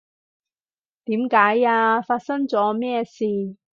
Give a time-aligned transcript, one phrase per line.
[1.03, 2.01] 點解呀？
[2.01, 3.23] 發生咗咩事？